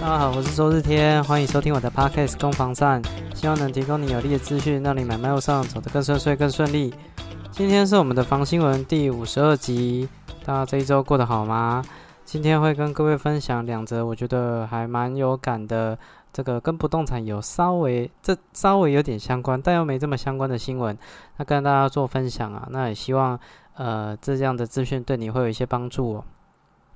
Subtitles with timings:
[0.00, 3.02] 大家好，我是周日天，欢迎收听我的 Podcast 攻防战，
[3.34, 6.94] 希望能提供你有力的资讯，让你买卖路上走得更顺遂、更顺利。
[7.50, 10.08] 今天是我们的房新闻第五十二集，
[10.42, 11.84] 大家这一周过得好吗？
[12.24, 15.98] 今天会跟各位分享两则我觉得还蛮有感的，
[16.32, 20.96] 这个跟不动产有稍微这稍微有点相关，但又没这么相关的新闻，
[21.36, 22.66] 那跟大家做分享啊。
[22.70, 23.38] 那也希望
[23.74, 26.24] 呃这样的资讯对你会有一些帮助哦。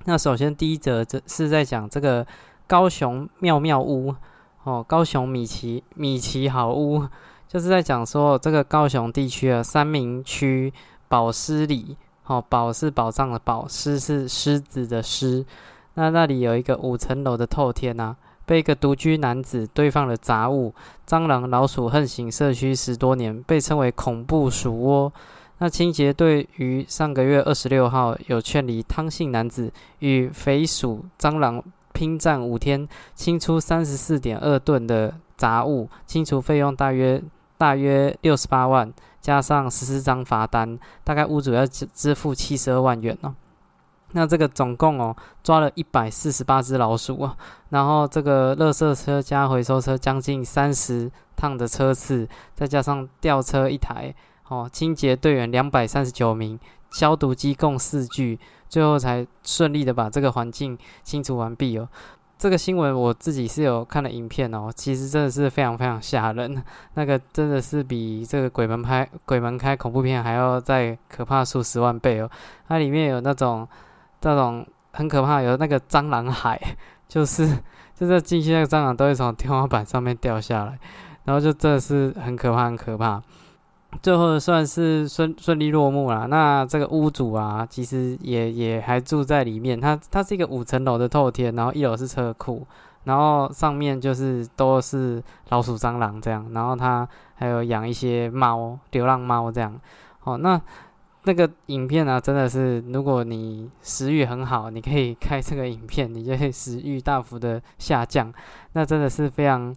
[0.05, 2.25] 那首先第一则这是在讲这个
[2.67, 4.15] 高雄妙妙屋
[4.63, 7.07] 哦，高雄米奇米奇好屋，
[7.47, 10.73] 就是在讲说这个高雄地区的三明区
[11.07, 11.97] 宝狮里。
[12.27, 15.45] 哦，宝是宝藏的宝，狮是狮子的狮。
[15.93, 18.15] 那那里有一个五层楼的透天呐，
[18.47, 20.73] 被一个独居男子堆放了杂物，
[21.07, 25.13] 蟑螂、老鼠横行社区十多年，被称为恐怖鼠窝。
[25.59, 31.63] 那清洁队于上个月二十六号有劝离汤姓男子与肥鼠、蟑螂
[31.95, 37.23] 拼战五天，清出三十四点二吨的杂物，清除费用大约
[37.57, 38.93] 大约六十八万。
[39.21, 43.33] 加上十四张罚单，大概屋主要支支付七十二万元哦。
[44.11, 47.35] 那这个总共哦，抓了一百四十八只老鼠啊。
[47.69, 54.13] 然后这个垃圾车加回收车将近三十趟的车次，再加上吊车一台
[54.49, 56.59] 哦，清洁队员两百三十九名，
[56.91, 61.87] 消毒机共四具，最后才顺利的把这个环境清除完毕哦。
[62.37, 66.61] 这个新闻我自己是有看了影片哦，其实真的是非常非常吓人，
[66.95, 72.29] 那个真的是比这个鬼门拍鬼门开恐怖片还要再可怕数十万倍哦。
[72.67, 73.65] 它里面有那种
[74.21, 76.61] 那种很可怕，有那个蟑螂海，
[77.07, 77.47] 就是
[77.95, 80.77] 就是进去那个蟑螂都会从天花板上面掉下来，
[81.23, 83.21] 然后就真的是很可怕很可怕。
[84.01, 86.27] 最后算是顺顺利落幕了。
[86.27, 89.79] 那这个屋主啊，其实也也还住在里面。
[89.79, 92.67] 他他是一个五层楼的透天，然后一楼是车库，
[93.05, 96.45] 然后上面就是都是老鼠、蟑螂这样。
[96.53, 99.79] 然后他还有养一些猫，流浪猫这样。
[100.23, 100.61] 哦，那
[101.23, 108.31] 那个影片呢，真的是如果你食欲很好，你可以开这个影片，你就会食欲大幅的下降。
[108.73, 109.73] 那真的是非常。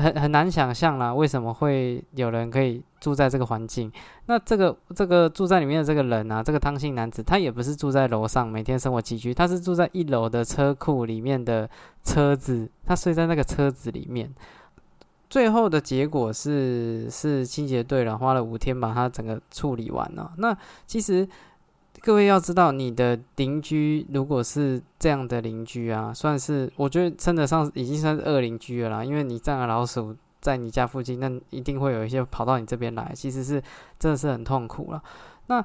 [0.00, 3.92] 很很难想象啦，为什么会有人可以住在这个环境？
[4.26, 11.68] 那这个这个住在里面的这个人啊，这个汤姓男子，他也不是住在楼上每天生活起居，他是住在一楼的车库里面的
[12.02, 14.32] 车子，他睡在那个车子里面。
[15.28, 20.32] 最后的结果是是清洁队了，花了五天把它整个处理完了。
[20.38, 20.56] 那
[20.86, 21.28] 其实。
[22.00, 29.04] 各位要知道，你的邻居如果是这样的邻居啊，算是我觉得称得上已经算是恶邻居了啦。
[29.04, 33.62] 因为你站了老鼠在你家附近，那一定会有一些跑到你这边来，其实是
[33.98, 35.02] 真的是很痛苦了。
[35.48, 35.64] 那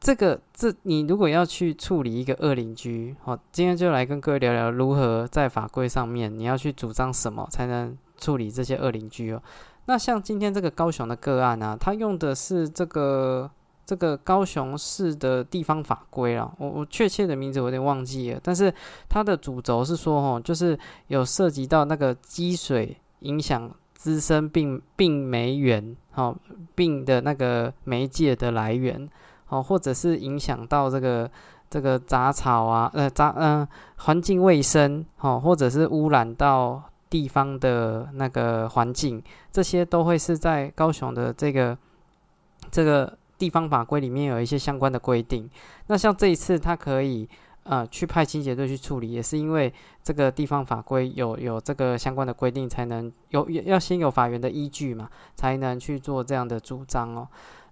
[0.00, 9.42] 这个这你如果要去处理一个恶邻居，好，今天就来跟各位聊聊如何在法规上面你要去主张什么才能处理这些恶邻居哦。
[9.86, 13.50] 那像今天这个高雄的个案啊，他用的是这个。
[13.88, 18.70] 这个高雄市的地方法规啊，我我确切的名字我有点忘记了，但是
[19.08, 26.36] 它的主轴是说，哦，就是有涉及到那个积水影响滋生病病媒源，哦，
[26.74, 29.08] 病的那个媒介的来源，
[29.48, 31.30] 哦，或者是影响到这个
[31.70, 33.66] 这个杂草啊，呃杂嗯
[33.96, 41.78] 环境卫生，哦，或者是污染到地方的那个环境，这些都会是在高雄的这个
[42.70, 43.16] 这个。
[43.38, 45.48] 地方法规里面有一些相关的规定，
[45.86, 47.28] 那像这一次他可以
[47.62, 49.72] 呃去派清洁队去处理，也是因为
[50.02, 57.28] 这个地方法规有有这个相关的规定，才能有要先有法院的依据嘛，才能去做这样的主张哦。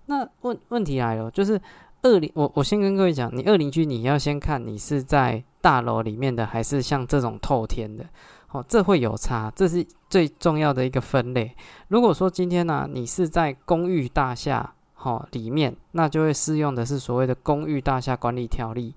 [0.07, 1.61] 那问问题来了，就是
[2.03, 8.05] 二零我我先跟各位讲，你二邻居你要先看你是在大楼里面的，还是像这种透天的，
[8.53, 11.57] 哦，这会有差，这是最重要的一个分类。
[11.89, 14.75] 如果说今天呢，你是在公寓大厦。
[15.07, 18.93] 哦，里面那就会适用的是所谓的公寓大厦管理条例。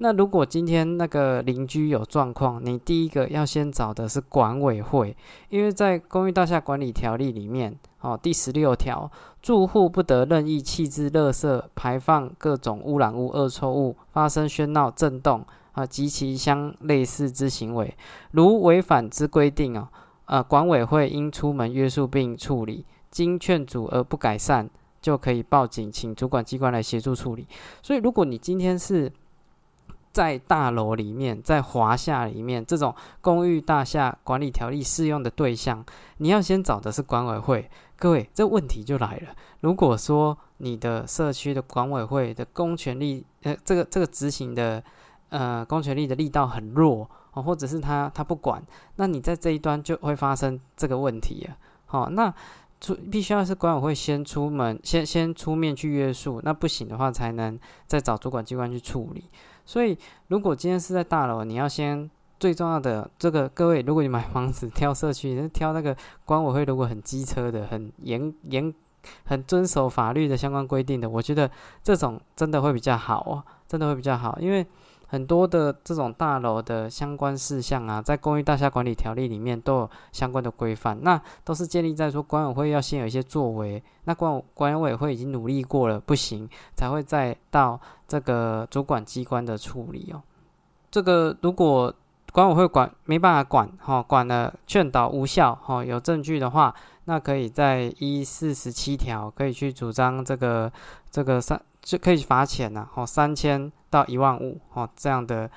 [0.00, 5.16] 那如果今天那个邻居有状况，你第一个要先找的是管委会，
[5.48, 9.10] 因为在公寓大厦管理条例里面，哦，第十六条，
[9.42, 17.96] 住户不得任意弃置垃圾、排放各种污染物、恶臭物、发生喧闹、震动啊及其相类似之行为，
[18.30, 19.90] 如违反之规定啊，
[20.26, 24.70] 呃，管委会应出门约束并处理，经劝阻而不改善。
[25.00, 27.46] 就可以报警，请主管机关来协助处理。
[27.82, 29.12] 所以，如果你今天是
[30.12, 35.84] 在大楼里面，在华夏里面这种公寓大厦管理条例适用的对象，
[36.16, 37.70] 你要先找的是管委会。
[37.96, 39.34] 各位，这问题就来了。
[39.60, 44.82] 如果说你的社区的管委会的公权力，呃，这个这个执行的
[45.30, 48.62] 呃公权力的力道很弱哦，或者是他他不管，
[48.96, 51.56] 那你在这一端就会发生这个问题啊。
[51.86, 52.32] 好，那
[52.80, 59.24] 出必须要是管委会先出门，先先出面去约束，那不行的话才能再找主管机关去处理。
[59.64, 59.96] 所以
[60.28, 62.10] 如果今天是在大楼，你要先。
[62.40, 68.72] 最重要的这个，各位，如果你买房子挑社区，挑那个管委会如果很机车的、很严严、
[69.24, 71.50] 很遵守法律的相关规定的，我觉得
[71.82, 74.64] 这种真的会比较好哦，真的会比较好，因为
[75.08, 90.22] 很多的这种大楼的相关事项啊，在公寓大厦管理条例里面都有相关的规范，那都是建立在说管委会要先有一些作为，那管管委会已经努力过了不行，才会再到这个主管机关的处理哦。
[90.90, 91.92] 这个如果
[92.30, 96.74] 管委会管没办法管，哈，管了劝导无效，哈，有证据的话，
[97.06, 100.70] 那可以在一四十七条可以去主张这个
[101.10, 105.50] 这个三就可以罚钱呐，哈，三千到一万五，哦，这样的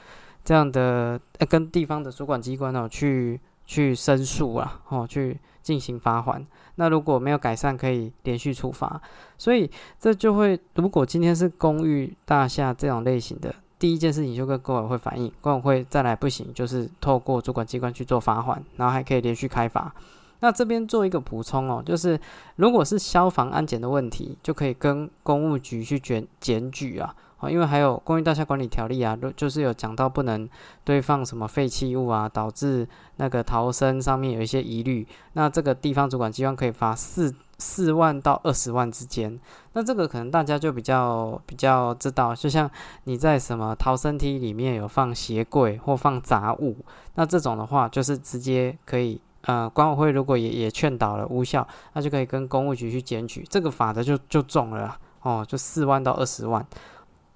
[0.44, 1.20] 这样的
[1.50, 6.46] 跟地方的主管机关哦去去申诉啊，哦，去进行罚款。
[6.76, 9.02] 那如果没有改善，可以连续处罚。
[9.38, 9.70] 所以
[10.00, 13.54] 这就会，如果今天是公寓大厦这种类型的。
[13.78, 19.92] 第一件事情就跟管委会反映，管委会再来不行，就是透过主管机关去做罚款，然后还可以连续开罚。
[20.40, 22.20] 那这边做一个补充哦，就是
[22.58, 27.16] 如果是消防安检的问题，就可以跟公务局去检检举啊。
[27.42, 30.48] 啊，因为还有公寓大厦管理条例啊，就是有讲到不能
[30.84, 35.06] 堆放什么废弃物啊，导致那个逃生上面有一些疑虑。
[35.34, 39.40] 那这个地方主管机关可以罚四四万到二十万之间。
[39.74, 42.70] 那这个可能大家就比较比较知道，就像
[43.06, 46.78] 你在什么逃生梯里面有放鞋柜或放杂物，
[47.16, 56.66] 那这种的话就是直接可以，呃，管委会如果也也劝导了无效，那就可以跟公务局去检举，这个法的就就重了哦，就四万到二十万。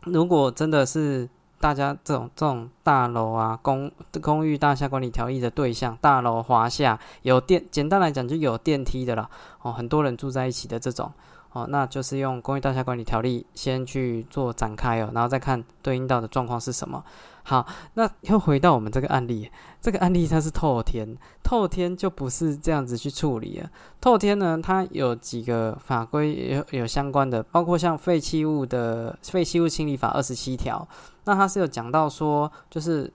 [0.06, 1.28] 如果真的是
[1.60, 3.92] 大家这种这种大楼啊，公
[4.22, 9.30] 公寓大厦管理条例的对象，大楼华夏有电，简单来讲就有电梯的了
[9.62, 11.12] 哦，很多人住在一起的这种。
[11.54, 17.02] 哦，那就是用公寓大厦管理条例先去做展开哦，然后再看对应到的状况是什么。
[17.48, 19.50] 好，那又回到我们这个案例，
[19.80, 23.70] 这个案例它是透天，透天就不是这样子去处理了。
[24.02, 30.88] 透天呢，它有几个法规有有相关的，包括像废弃物的废弃物清理法二十七条，
[31.26, 33.14] 那它是有讲到说，就是。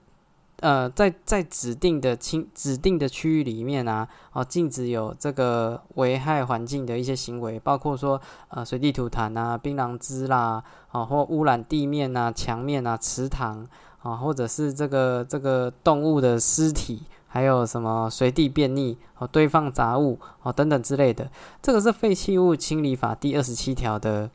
[0.61, 13.65] 呃，在在指定的清指定的区域里面啊，哦，禁止有这个危害环境的一些行为，包括说呃随地吐痰啊、槟榔汁啦，啊或污染地面啊、墙面啊、池塘
[14.01, 21.29] 啊，或者是这个这个动物的尸体，还有什么随地便溺哦、堆放杂物哦等等之类的，
[21.61, 24.29] 这个是废弃物清理法第二十七条的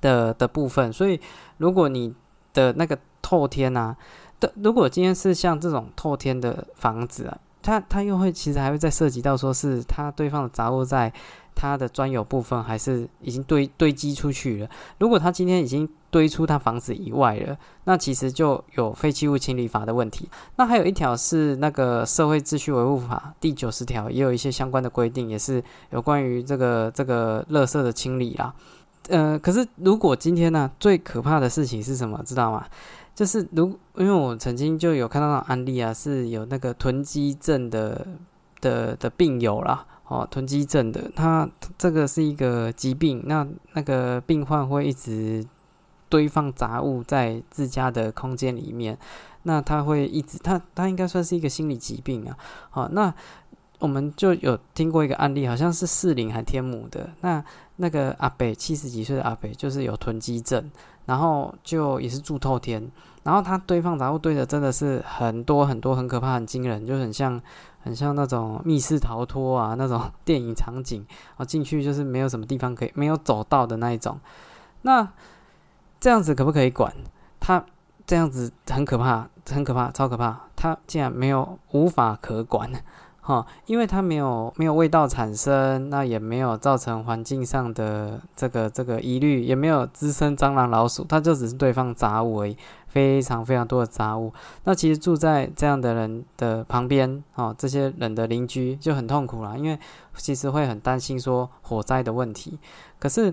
[0.00, 0.92] 的的部分。
[0.92, 1.20] 所以，
[1.58, 2.14] 如果你
[2.52, 3.96] 的那个透天呐啊。
[4.56, 11.12] 如果今天是像这种透天的房子啊，它它又会其实还会再涉及到说是它堆放的杂物在
[11.54, 14.68] 它的专有部分，还是已经堆堆积出去了。
[14.98, 20.28] 如果它今天已经堆出它房子以外了，那其实就有废弃物清理法的问题。
[20.56, 28.54] 那还有一条是那个社会秩序维护法第九十条，也有一些相关的规定，也是有关于这个这个垃圾的清理啦。
[29.08, 32.22] 呃，可是如果今天呢，最可怕的事情是什么？
[32.24, 32.64] 知道吗？
[33.14, 38.06] 就是如，因为我曾经就有看到那种案例啊，是有那个囤积症的
[38.60, 45.42] 的的病友啦，哦，囤积症的，他这个是一个疾病，那那个病患会一直
[46.10, 48.98] 堆放杂物在自家的空间里面，
[49.44, 52.36] 那他会一直，他他应该算是一个心理疾病啊，
[52.68, 53.14] 好，那
[53.82, 57.44] 我们就有听过一个案例，好像是四零还天母的，那
[57.76, 60.70] 那个阿北七十几岁的阿北就是有囤积症。
[61.04, 62.80] 然后就也是住透天，
[63.24, 67.42] 然后他堆放杂物堆的真的是很多很多，很可怕，很惊人，就很像
[67.80, 71.04] 很像那种密室逃脱啊那种电影场景
[71.36, 74.16] 啊，进去就是没有什么地方可以没有走到的那一种。
[74.82, 75.12] 那
[75.98, 76.94] 这样子可不可以管？
[77.40, 77.66] 他
[78.06, 80.42] 这样子很可怕，很可怕，超可怕。
[80.54, 82.70] 他竟然没有无法可管。
[83.24, 92.56] 哈，因为它没有没有味道产生，那也没有造成环境上的这个这个疑虑，也没有滋生蟑螂老鼠，它就只是堆放杂物而已，
[92.88, 94.32] 非常非常多的杂物。
[94.64, 99.78] 那其实住在这样的人的旁边，哦，这些人的邻居就很痛苦了，因为
[100.16, 102.58] 其实会很担心说火灾的问题。
[102.98, 103.32] 可是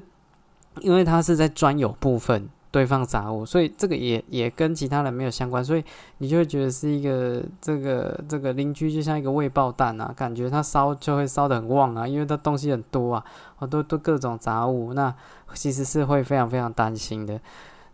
[0.82, 2.48] 因为它是在专有部分。
[2.72, 5.84] 堆放杂物，所以这个也也跟其他人没有相关，所以
[6.20, 13.26] 你就会觉得是一个这个这个邻居就像一个未爆弹啊，感觉他烧就会烧得很旺啊，因为他东西很多啊，
[13.58, 15.14] 哦都都各种杂物，那
[15.54, 17.40] 其实是会非常非常担心的。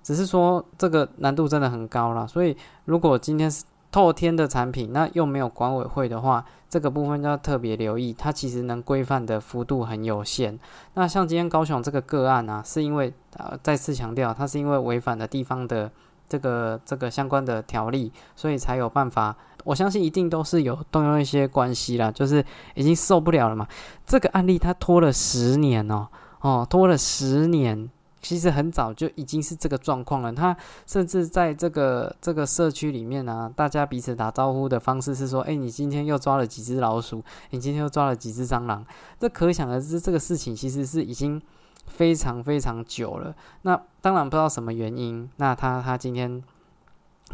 [0.03, 2.27] 只是说这个难度真的很高啦。
[2.27, 3.63] 所以如果今天是
[3.95, 10.59] 透天的产品，那又没有管委会的话，这个部分就要特别留意，它其实能规范的幅度很有限。
[10.95, 15.89] 那像今天高雄这个个案啊，是因为呃再次强调，它是因为违反了地方的
[16.27, 19.33] 这个这个相关的条例，所以才有办法。
[19.63, 23.65] 我相信一定都是有动用一些关系啦，就是已经受不了了嘛。
[24.05, 26.09] 这个案例它拖了十年哦，
[26.41, 27.89] 哦，拖了十年，
[28.27, 30.33] 其实很早就已经是这个状况了。
[30.33, 30.55] 他
[30.85, 37.23] 甚至在这个这个社区里面呢，大家彼此打招呼的方式是说：“哎，你今天又抓了几只老鼠？
[37.51, 38.85] 你今天又抓了几只蟑螂？”
[39.19, 41.41] 这可想而知，这个事情其实是已经
[41.85, 43.35] 非常非常久了。
[43.61, 46.43] 那当然不知道什么原因，那他他今天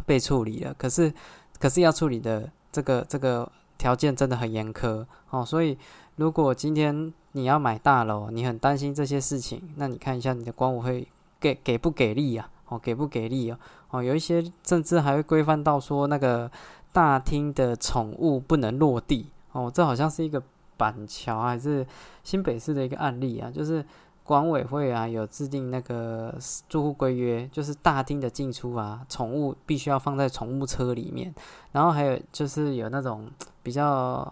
[0.06, 1.14] 被处理了，可是。
[1.60, 5.78] 可是要处理的这个这个条件真的很严苛哦，所以
[6.16, 11.08] 如果今天你要买大楼，你很担心这些事情，那你看一下你的管委会
[11.40, 12.50] 给给不给力啊？
[12.68, 13.58] 哦，给不给力哦？
[13.90, 16.50] 哦，有一些甚至还会规范到说那个
[16.92, 20.42] 大厅的宠物不能落地哦，这好像是一个
[20.78, 21.86] 板桥还是
[22.24, 23.86] 新北市的一个案例啊，就是。
[24.24, 26.34] 管委会啊，有制定那个
[26.70, 31.34] 住户规约，就是大厅的进出啊，宠物必须要放在宠物车里面。
[31.74, 33.30] 然后还有就是有那种
[33.64, 34.32] 比较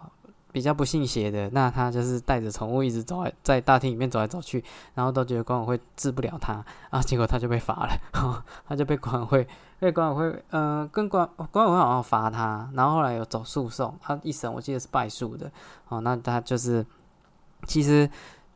[0.52, 4.64] 比较不信邪的，那他就是带着宠物一直走在在大厅里面走来走去，
[4.94, 9.48] 然后都觉得管委会治不了他啊，结果他就被罚了， 他就被管委会
[9.80, 15.52] 被管委会呃跟管管委会好像罚他，然后后来有走诉讼，他一审我记得是败诉的，
[15.88, 16.86] 哦，那他就是
[17.66, 18.10] 其实。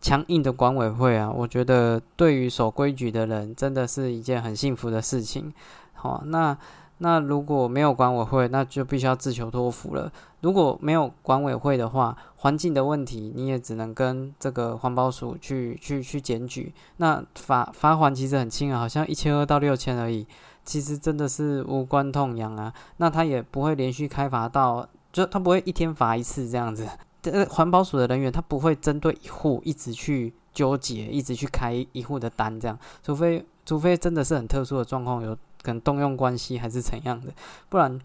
[0.03, 5.53] 强硬的管委会啊，我觉得对于守规矩的人，真的是一件很幸福的事情。
[5.93, 6.57] 好，那
[6.99, 10.11] 那如果没有管委会，那就必须要自求多福了。
[10.41, 16.73] 如果没有管委会的话，环境的问题你也只能跟这个环保署去去去检举。
[16.97, 20.25] 那罚罚款其实很轻啊，好像一千二到六千而已，
[20.63, 22.73] 其实真的是无关痛痒啊。
[22.97, 26.87] 那他也不会连续开罚到，就他不会一天罚一次这样子。
[27.23, 37.33] 呃，环保署的人员他不会针对一户一直去纠结，一直去开一户的单，这样，除非除非真的是很特殊的状况，有可能动用关系还是怎样的，
[37.69, 37.99] 不然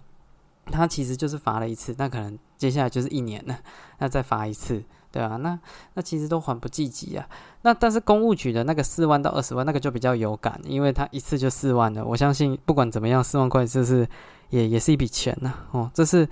[0.65, 3.59] 他其实就是罚了一次，那可能接下来就是一年了，
[3.99, 5.59] 那再罚一次，对啊，那
[5.93, 7.29] 那其实都缓不济急啊。
[7.63, 14.09] 那但是公务局的那个四万到二十万那个就比较有感，因为他一次就四万了，我相信不管怎么样，四万块就是
[14.49, 16.27] 也也是一笔钱呐，哦，这是。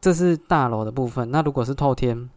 [0.00, 2.30] 这是大楼的部分，那如果是透天，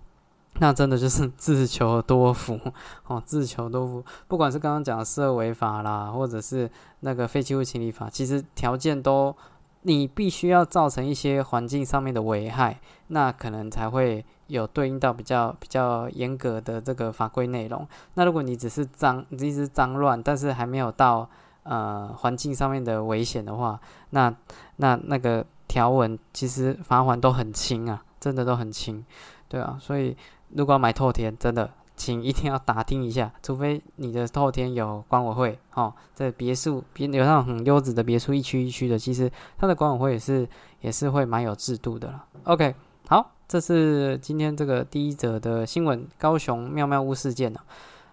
[0.60, 2.60] 那真的就是 自求多福
[3.08, 4.03] 哦，自求多福。
[4.27, 9.36] 不管是刚刚讲的涉违法啦，或者是那个废弃物清理法，其实条件都
[9.81, 17.88] 你必须要造成一些环境上面的危害，那可能才会有对应到比较比较严格的这个法规内容。
[18.13, 21.27] 那如果你只是脏，你只是脏乱，但是还没有到
[21.63, 23.79] 呃环境上面的危险的话，
[24.10, 24.34] 那
[24.77, 25.46] 那那个。
[25.72, 29.05] 条文其实罚款都很轻啊，真的都很轻，
[29.51, 30.15] 对啊，所以
[30.55, 40.48] 如果要买透天，真的请一定要打听一下，除非你的透天有管委会哦，在别墅别有那种很优质的别墅，一区一区的，其实它的管委会也是
[40.79, 42.24] 也是会蛮有制度的了。
[42.46, 42.74] OK，
[43.10, 47.62] 好，这是今天这个第一则的新闻，高雄妙妙屋事件了。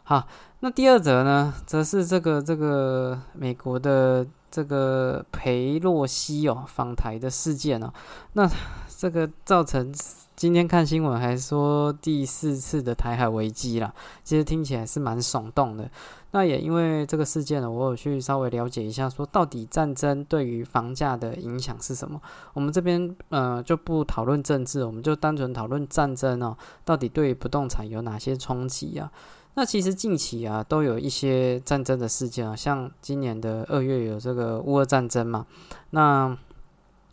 [0.02, 0.26] 好，
[0.58, 4.26] 那第二则呢，则是这个这个美国的。
[4.50, 7.92] 这个裴洛西哦访台的事件哦，
[8.32, 8.50] 那
[8.96, 9.92] 这个造成
[10.38, 13.92] 今天看新闻还说第四次的台海危机啦，
[14.22, 15.90] 其实听起来是蛮耸动的。
[16.30, 22.22] 那也因为这个事件呢，我有去稍微了解一下，说到底战争对于房价的影响是什么？
[22.54, 29.10] 我们这边呃就不讨论政治，我们就单纯讨论战争哦，到底对不动产有哪些冲击啊？
[29.54, 35.44] 那其实近期啊，都有一些战争的事件啊，像今年的二月有这个乌俄战争嘛，
[35.90, 36.38] 那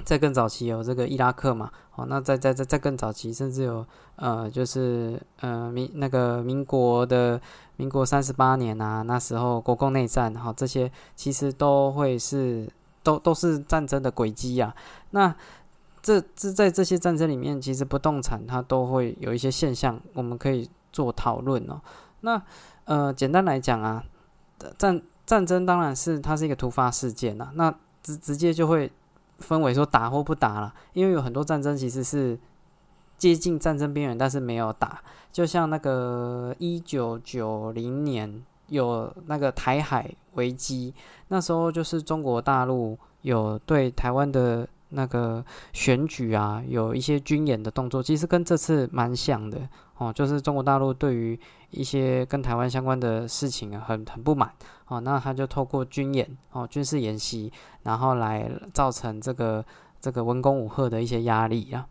[0.05, 3.85] 在更早期有这个伊拉克嘛，哦，那在在在在更早期，甚至有
[4.15, 7.41] 呃，就是呃民那个民国的
[7.77, 12.69] 民国三十八年啊，那时候国共内战哈，这些其实都会是
[13.01, 14.73] 都都是战争的轨迹呀。
[15.09, 15.35] 那
[16.03, 21.81] 这这在这些战争里面，其实不动产它都会有一些现象，我们可以做讨论哦。
[22.21, 22.39] 那
[22.83, 24.03] 呃，简单来讲啊，
[24.77, 27.49] 战战争当然是它是一个突发事件呐。
[27.55, 28.91] 那直直接就会
[29.39, 32.37] 分为说打或不打了，因为有很多战争其实是
[33.17, 35.01] 接近战争边缘，但是没有打。
[35.31, 40.93] 就像那个一九九零年有那个台海危机，
[41.27, 50.11] 那时候就是中国大陆有对台湾的那个选举啊，有一些军演的动作，其实跟这次蛮像的哦。
[50.13, 51.39] 就是中国大陆对于
[51.71, 54.51] 一些跟台湾相关的事情，很很不满
[54.87, 57.51] 哦，那他就透过军演哦，军事演习，
[57.83, 59.65] 然后来造成这个
[59.99, 61.87] 这个文攻武赫的一些压力啊。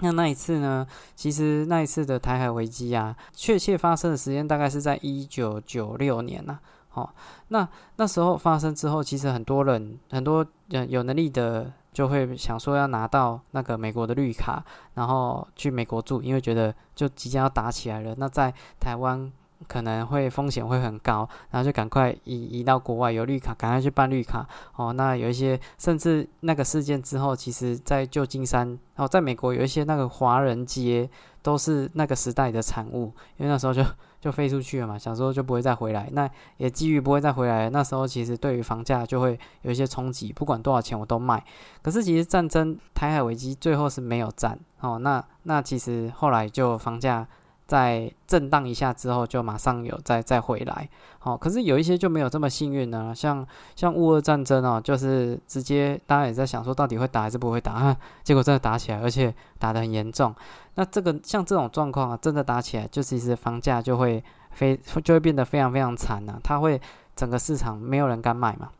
[0.00, 6.58] 那那一次呢，其实那一次的台海危机啊，确切发生的时间大概是在一九九六年呐。
[6.92, 7.08] 哦，
[7.48, 14.62] 那那时候发生之后，其实很多人很多人有能力的就会想说要拿到那个美国的绿卡，
[14.92, 18.14] 然后去美国住，因为觉得就即将要打起来了。
[18.18, 19.32] 那在台湾。
[19.66, 24.92] 可能会风险会很高，然后就赶快移移到国外有绿卡，赶快去办绿卡哦。
[24.92, 31.08] 那有一些甚至那个事件之后，其实，在旧金山哦，在美国有一些那个华人街
[31.46, 33.04] 都是那个时代的产物，
[33.36, 33.80] 因为那时候就
[34.20, 37.70] 就飞出去了嘛，小时候就不会再回来，那也基于不会再回来。
[37.70, 41.44] 那时候其实对于房价就会有一些冲击，不管多少钱我都卖。
[41.82, 47.24] 可是其实战争台海危机最后是没有战哦，那那其实后来就房价。
[47.66, 53.44] 在震荡一下之后，就马上有再再回来，好，可是有一些就没有这么幸运呢，像
[53.74, 60.32] 像乌俄战争哦，就是直接大家也在想说到底会打还是不会打，结果真的打起来，而且打得很严重。
[60.76, 66.80] 那这个像这种状况啊，真的打起来，就其实房价就会非就会变得非常非常惨呐，它会
[67.16, 68.70] 整个市场没有人敢买嘛。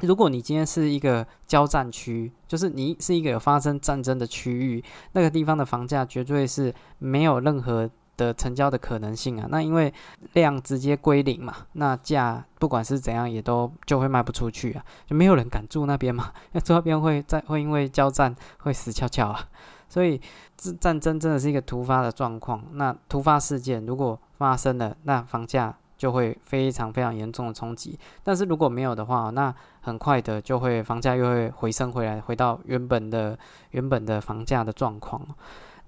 [0.00, 4.82] 如果你今天是一个交战区，就是你是一个有发生战争的区域，
[5.12, 7.88] 那个地方的房价绝对是没有任何。
[8.18, 9.90] 的成交的可能性啊，那因为
[10.34, 19.48] 量直接归零嘛，那价不管是怎样也都就会卖不出去啊，就没有人敢住那边嘛， 那住那边会在会因为交战会死翘翘啊，
[19.88, 20.20] 所以
[20.56, 33.38] 这战争真的是一个突发的状况，那突发事件如果发生了，那房价就会非常非常严重的冲击，但是如果没有的话，那很快的就会房价又会回升回来，回到原本的
[33.70, 35.24] 原本的房价的状况。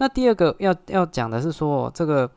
[0.01, 2.31] 那第二个要要讲的是说，这个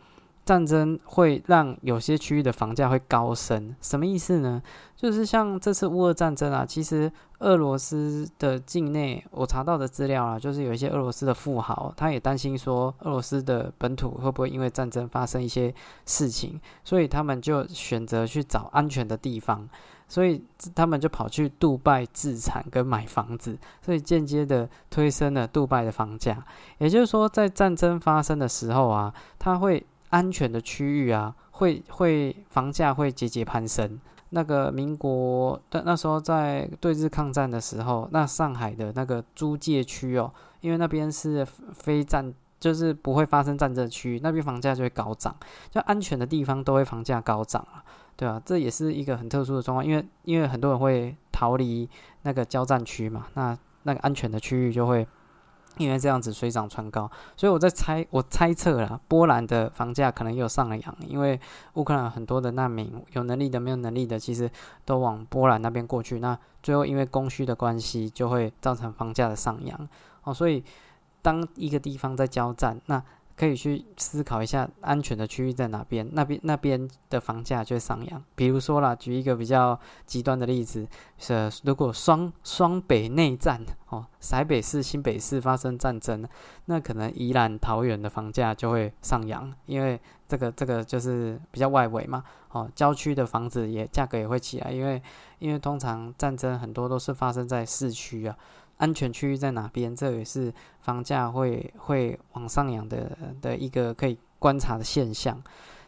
[0.44, 4.62] 战争会让有些区域的房价会高升，什么意思呢？
[4.98, 15.74] 就是像这次乌俄战争啊，其实俄罗斯的境内我查到的资料啊，就是有一些俄罗斯的富豪，他也担心说俄罗斯的本土会不会因为战争发生一些
[16.06, 19.70] 事情，所以他们就选择去找安全的地方。
[20.08, 20.44] 所以
[20.76, 26.44] 他们就跑去杜拜自产跟买房子，所以间接的推升了杜拜的房价。
[26.78, 34.00] 也就是说，在战争发生的时候啊，它会安全的区域啊，会会房价会节节攀升。
[34.36, 45.36] 那个民国的那时候在对日抗战的时候，那上海的那个租界区哦，因为那边是非战，就是不会发生战争区域，那边房价就会高涨，
[45.70, 47.86] 就安全的地方都会房价高涨啊。
[48.16, 51.90] 对啊，这也是一个很特殊的状况，因为因为很多人会逃离
[52.22, 55.06] 那个交战区嘛，那那个安全的区域就会
[55.78, 61.40] 因为这样子水涨船高，所以我在猜，我猜测啦，波兰的房价可能又上了扬，因为
[61.74, 64.50] 乌克兰很多的难民，有能力的没有能力的，其实
[64.86, 69.90] 都往波兰那边过去，那最后因为供需的关系，就会造成房价的上扬。
[70.24, 70.64] 哦，所以
[71.24, 73.04] 当一个地方在交战，那
[73.36, 78.24] 可以去思考一下安全的区域在哪边，那边那边的房价就会上扬。
[78.36, 86.28] 比如说啦，举一个比较极端的例子，是如果双双北内战哦，台北市、新北市发生战争，
[86.66, 95.02] 那可能宜兰、桃园的房价就会上扬，因为这个这个就是比较外围嘛，哦，郊区的房子也价格也会起来，因为
[95.40, 98.38] 因为通常战争很多都是发生在市区啊。
[98.78, 99.96] 安全区域在哪边？
[99.96, 105.42] 这也是房价会会往上扬的的一个可以观察的现象。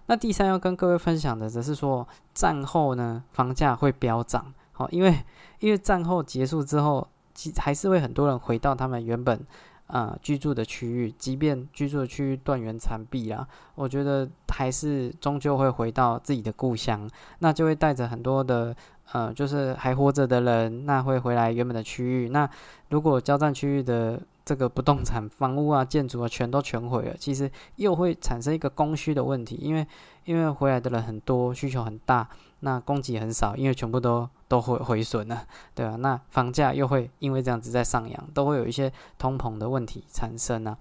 [0.08, 4.54] 那第三要跟各位分享的，则是说战后呢，房价会飙涨。
[4.71, 5.13] 好，因为
[5.60, 9.45] 因为战后结束之后，其还是会很多人回到他们原本
[9.88, 18.76] 啊居住的区域，即便居住的区域断垣残壁啊，我觉得还是终究会回到自己的故乡，那就会带着很多的。
[19.11, 22.29] 呃，就是还活着的人，那会回来原本的区域。
[22.29, 22.49] 那
[22.89, 29.85] 如果交战区域的这个不动产、房屋啊、建筑啊，全都全毁了，其实又会产生一个供需的问题，因为
[30.25, 32.27] 因为回来的人很多，需求很大，
[32.59, 35.95] 那供给很少，因为全部都都会毁损了，对吧？
[35.97, 40.77] 那房价又会因为这样子在上扬，都会有一些通膨的问题产生啊。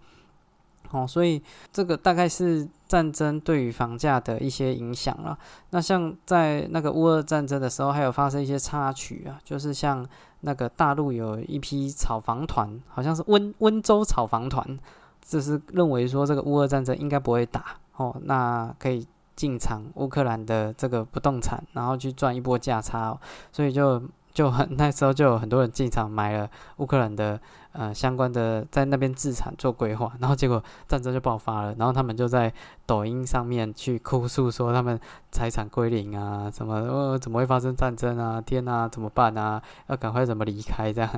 [0.94, 5.37] 哦，所以这个大概是战争对于房价的一些影响了。
[5.70, 10.07] 那像在那个乌俄战争的时候，还有发生一些插曲啊，就是像
[10.42, 14.78] 那个大陆有一批炒房团，好像是温温州炒房团，
[15.20, 19.04] 就是认为说这个乌俄战争应该不会打哦，那可以
[19.35, 23.18] 进场乌克兰的这个不动产，然后去赚一波价差，
[23.50, 24.00] 所以就
[24.35, 27.40] 就很那时候就有很多人进场买了乌克兰的
[27.73, 32.53] 呃相关的在那边自产做规划，然后结果战争就爆发了，然后他们就在
[32.85, 38.40] 抖音上面去哭诉说他们财产归零啊，什么呃怎么会发生战争啊？
[38.40, 39.62] 天啊，怎么办啊？
[39.87, 41.11] 要赶快怎么离开这样，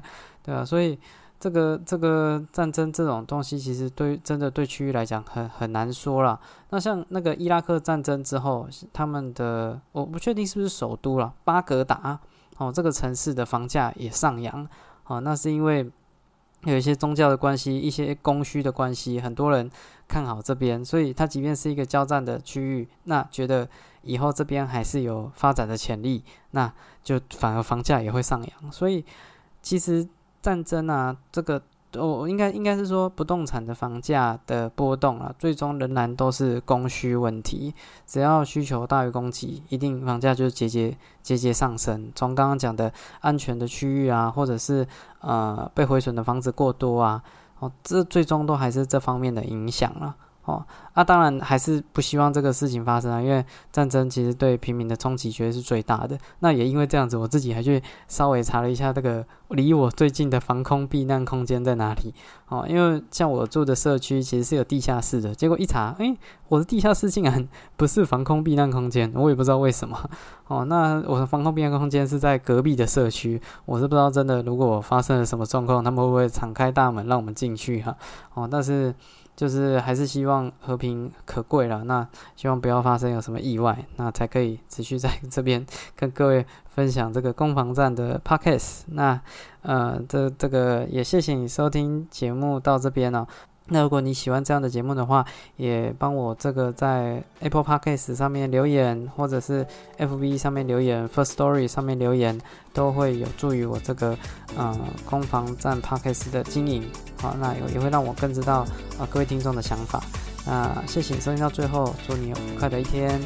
[0.45, 0.97] 对啊，所以。
[1.39, 6.41] 这个这个战争这种东西，其实对真的对区域来讲很很难说了。
[6.71, 12.19] 那像那个伊拉克战争之后，他们的我不确定是不是首都了，巴格达
[12.59, 14.69] 哦，这个城市的房价也上扬
[15.07, 15.91] 哦，那是因为
[16.65, 19.71] 有一些宗教的关系，一些供需的关系，很多人
[20.09, 23.69] 看好这边，所以它即便是一个交战的区域，那觉得
[24.03, 28.73] 以后这边还是有发展的潜力，那就反而房价也会上扬。
[28.73, 29.05] 所以
[29.63, 30.09] 其实。
[30.43, 31.61] 战争啊，这个
[31.97, 37.75] 哦应该应该是说不动产的房价的波动啊，最终仍然都是供需问题。
[38.07, 42.13] 只要需求大于供给，一定房价就节节节节上升。
[42.15, 44.87] 从刚刚讲的安全的区域啊，或者是
[45.21, 47.23] 呃被毁损的房子过多啊，
[47.59, 50.17] 哦，这最终都还是这方面的影响了。
[50.47, 56.17] 哦，那当然还是不希望这个事情发生啊，因为战争其实对平民的冲击绝对是最大的。
[56.39, 62.15] 那也因为这样子，我自己还去稍微查了一下这个离我最近的防空避难空间在哪里。
[62.49, 66.17] 哦，因为像我住的社区其实是有地下室的，结果一查，诶，
[66.49, 69.99] 我的地下室竟然不是防空避难空间，我也不知道为什么。
[70.49, 77.97] 哦，那我的防空避难空间是在隔壁的社区，我是不知道真的，如果发生了什么状况，他们会不会敞开大门让我们进去哈？
[78.35, 78.95] 哦，但是。
[79.37, 85.63] 就是还是希望和平可贵了，那希望不要发生有什么意外，那才可以持续在这边
[85.95, 88.85] 跟各位分享这个攻防战的 podcast。
[88.87, 89.21] 那
[89.61, 93.29] 呃，这这个也谢谢你收听节目到这边了。
[93.69, 95.25] 那如果你喜欢这样的节目的话，
[95.57, 99.67] 也帮我这个在 Apple Podcast 上面留言，或者是
[99.99, 102.41] FB 上面留言，First Story 上面留言，
[102.73, 104.17] 都会有助于我这个
[104.57, 106.89] 呃攻防战 Podcast 的经营。
[107.21, 108.67] 好，那也也会让我更知道
[108.99, 110.03] 啊各位听众的想法。
[110.47, 113.21] 那谢谢收听到最后，祝你有愉快的一天，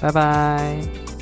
[0.00, 1.21] 拜拜。